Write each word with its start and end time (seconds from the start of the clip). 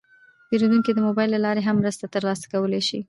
پیرودونکي 0.47 0.91
د 0.93 0.99
موبایل 1.07 1.29
له 1.33 1.39
لارې 1.45 1.61
هم 1.67 1.75
مرسته 1.81 2.05
ترلاسه 2.15 2.45
کولی 2.53 2.81
شي. 2.87 2.99